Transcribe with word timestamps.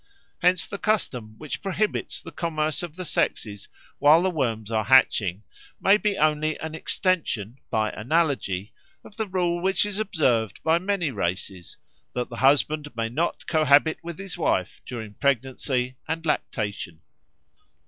Hence 0.41 0.65
the 0.65 0.79
custom 0.79 1.35
which 1.37 1.61
prohibits 1.61 2.23
the 2.23 2.31
commerce 2.31 2.81
of 2.81 2.95
the 2.95 3.05
sexes 3.05 3.67
while 3.99 4.23
the 4.23 4.31
worms 4.31 4.71
are 4.71 4.85
hatching 4.85 5.43
may 5.79 5.95
be 5.97 6.17
only 6.17 6.59
an 6.59 6.73
extension, 6.73 7.59
by 7.69 7.91
analogy, 7.91 8.73
of 9.03 9.15
the 9.17 9.27
rule 9.27 9.61
which 9.61 9.85
is 9.85 9.99
observed 9.99 10.63
by 10.63 10.79
many 10.79 11.11
races, 11.11 11.77
that 12.13 12.29
the 12.31 12.37
husband 12.37 12.87
may 12.95 13.09
not 13.09 13.45
cohabit 13.45 13.99
with 14.01 14.17
his 14.17 14.39
wife 14.39 14.81
during 14.87 15.13
pregnancy 15.13 15.97
and 16.07 16.25
lactation. 16.25 17.01